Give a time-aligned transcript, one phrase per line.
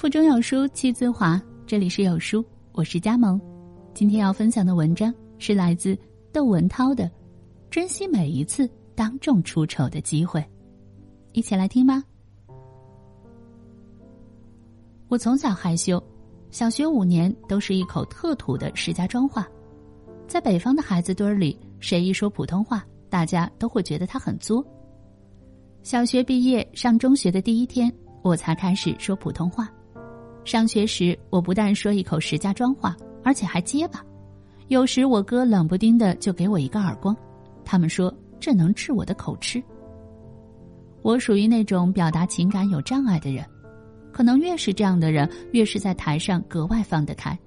[0.00, 3.38] 腹中有书气自华，这里是有书，我是佳萌。
[3.92, 5.94] 今天要分享的文章是来自
[6.32, 7.04] 窦文涛的
[7.70, 10.40] 《珍惜每一次当众出丑的机会》，
[11.32, 12.02] 一起来听吧。
[15.08, 16.02] 我从小害羞，
[16.50, 19.46] 小学五年都是一口特土的石家庄话，
[20.26, 24.64] 在北方的孩子堆儿里，谁一说普通话，大家都会觉得他很作。
[25.82, 27.92] 小学毕业上中学的第一天，
[28.22, 29.70] 我才开始说普通话。
[30.50, 34.04] 上学时，我不但说一口石家庄话，而且还结巴。
[34.66, 37.16] 有时我哥冷不丁的就给我一个耳光，
[37.64, 39.62] 他们说这能治我的口吃。
[41.02, 43.44] 我属于那种表达情感有障碍的人，
[44.10, 47.38] 可能越是这样的人，越是在台上格外放得开。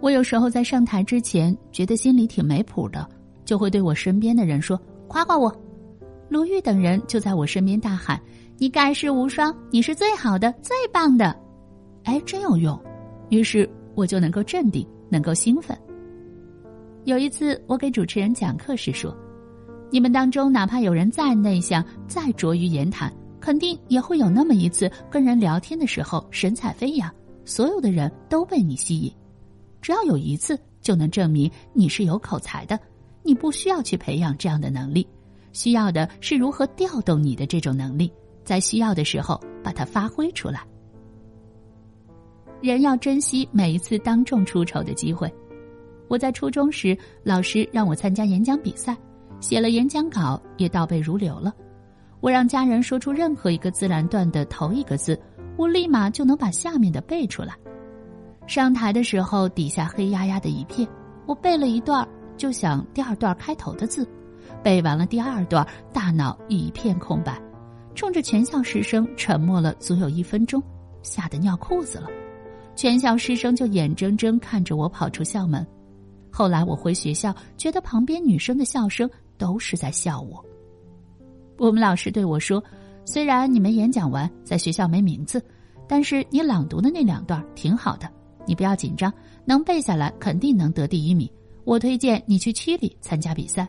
[0.00, 3.06] 我有时候在上台之前，觉得心里挺没谱的，
[3.44, 5.54] 就会对我身边的人说：“夸夸我。”
[6.30, 8.18] 鲁豫等人就在我身边大喊
[8.56, 11.38] ：“你盖世无双，你是最好的、最棒的！”
[12.04, 12.78] 哎，真有用，
[13.30, 15.76] 于是我就能够镇定，能够兴奋。
[17.04, 19.14] 有一次，我给主持人讲课时说
[19.90, 27.10] ：“你们当中哪怕有人再内向、再拙于言谈，肯定也会有那么一次跟人聊天的时候神采飞扬，
[27.44, 29.12] 所有的人都被你吸引。
[29.82, 32.78] 只要有一次，就能证明你是有口才的。
[33.22, 35.06] 你不需要去培养这样的能力。”
[35.52, 38.12] 需要的是如何调动你的这种能力，
[38.44, 40.66] 在需要的时候把它发挥出来。
[42.64, 45.30] 人要珍惜每一次当众出丑的机会。
[46.08, 48.96] 我在初中时，老师让我参加演讲比赛，
[49.38, 51.52] 写了演讲稿，也倒背如流了。
[52.20, 55.20] 我让家人说出任何一个自然段的头一个字，
[55.58, 57.54] 我立马就能把下面的背出来。
[58.46, 60.88] 上台的时候，底下黑压压的一片，
[61.26, 64.08] 我背了一段，就想第二段开头的字。
[64.62, 67.38] 背完了第二段，大脑一片空白，
[67.94, 70.62] 冲着全校师生沉默了足有一分钟，
[71.02, 72.08] 吓得尿裤子了。
[72.76, 75.66] 全校师生就眼睁睁看着我跑出校门。
[76.30, 80.44] 后来我回学校，觉得旁边女生的笑声都是在笑我。
[81.56, 82.62] 我们老师对我说
[83.06, 85.40] ：“虽然你没演讲完，在学校没名字，
[85.86, 88.10] 但是你朗读的那两段挺好的，
[88.44, 89.12] 你不要紧张，
[89.44, 91.30] 能背下来肯定能得第一名。
[91.64, 93.68] 我推荐你去区里参加比赛。”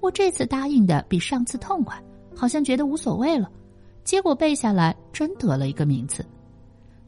[0.00, 2.00] 我这次答应的比上次痛快，
[2.34, 3.50] 好像觉得无所谓了。
[4.04, 6.24] 结果背下来真得了一个名次。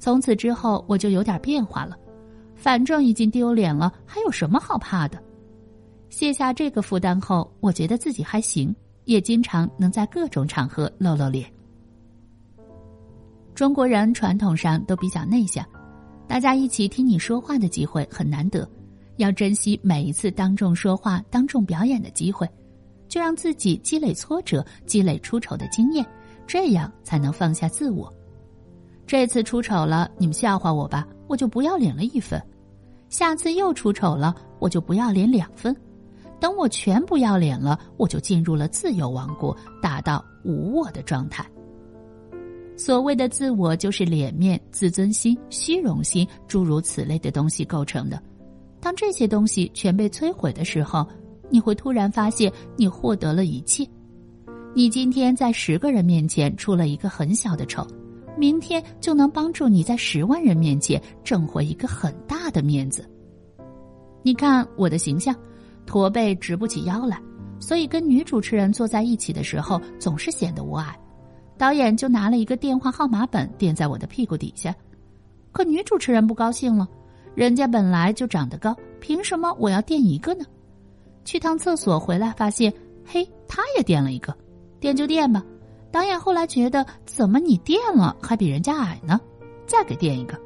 [0.00, 1.96] 从此之后我就有点变化了，
[2.56, 5.22] 反正已经丢脸了，还有什么好怕的？
[6.08, 8.74] 卸下这个负担后，我觉得自己还行，
[9.04, 11.48] 也经常能在各种场合露露脸。
[13.54, 15.64] 中国人传统上都比较内向，
[16.26, 18.68] 大家一起听你说话的机会很难得，
[19.18, 22.48] 要珍惜每一次当众说话、当众表演的机会。
[23.06, 26.06] 就让自己积累挫折，积累出丑的经验，
[26.46, 28.10] 这样才能放下自我。
[29.10, 32.38] 这次出丑了，你们笑话我吧，我就不要脸了一分；
[33.08, 35.76] 下次又出丑了，我就不要脸两分。
[36.38, 41.44] 等我全不要脸了，我就进入了自由王国，达到无我的状态。
[42.76, 48.22] 所谓的自我，就是脸面、自尊心、虚荣心诸如此类的东西构成的。
[48.80, 51.04] 当这些东西全被摧毁的时候，
[51.48, 53.84] 你会突然发现，你获得了一切。
[54.72, 57.84] 你今天在十个人面前出了一个很小的丑，
[58.40, 63.06] 明天就能帮助你在十万人面前挣回一个很大的面子。
[64.22, 65.36] 你看我的形象，
[65.84, 67.20] 驼背直不起腰来，
[67.60, 70.98] 所以跟女主持人坐在一起的时候总是显得我矮。
[71.58, 74.74] 导演就拿了一个电话号码本垫在我的屁股底下，
[75.52, 76.88] 可女主持人不高兴了，
[77.34, 80.46] 人家本来就长得高，凭什么我要垫一个呢？
[81.26, 82.72] 去趟厕所回来，发现，
[83.04, 84.34] 嘿，他也垫了一个，
[84.80, 85.44] 垫就垫吧。
[85.92, 89.20] 导演后来觉得，怎么你垫了还比人家矮呢？
[89.66, 90.38] 再给垫一个。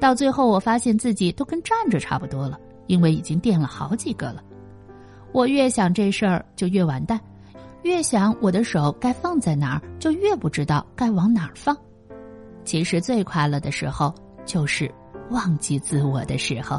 [0.00, 4.42] 到最后，我发现自己都跟站着差不多了，因为已经垫了好几个了。
[5.32, 7.18] 我越想这事儿就越完蛋，
[7.82, 11.76] 越想我的手该放在哪儿，就越不知道该往哪儿放。
[12.64, 14.12] 其实最快乐的时候，
[14.44, 14.92] 就是
[15.30, 16.78] 忘记自我的时候。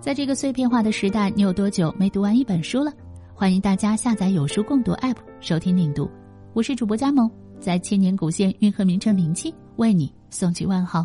[0.00, 2.90] 在这个碎片化的时代，你有多久没读完一本书了？
[3.34, 6.10] 欢迎大家下载有书共读 App 收听领读。
[6.54, 7.30] 我是主播佳萌，
[7.60, 11.04] 在千年古县运河名城灵气为你送去问候。